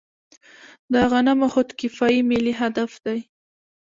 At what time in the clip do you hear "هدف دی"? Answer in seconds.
2.61-3.19